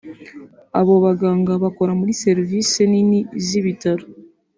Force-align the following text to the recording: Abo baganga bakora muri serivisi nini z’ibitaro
Abo 0.79 0.93
baganga 1.05 1.51
bakora 1.63 1.91
muri 1.99 2.11
serivisi 2.23 2.79
nini 2.91 3.19
z’ibitaro 3.45 4.05